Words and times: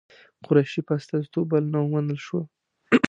قریشي 0.45 0.81
په 0.87 0.93
استازیتوب 0.99 1.45
بلنه 1.51 1.77
ومنل 1.81 2.19
شوه. 2.25 2.41